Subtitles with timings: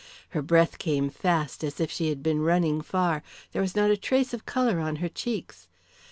[0.29, 3.95] Her breath came fast as if she had been running far, there was not a
[3.97, 5.67] trace of colour on her cheeks.